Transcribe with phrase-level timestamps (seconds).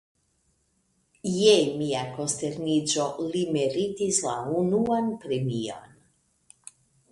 [1.31, 3.05] Je mia konsterniĝo,
[3.35, 4.35] li meritis la
[4.65, 5.89] unuan premion!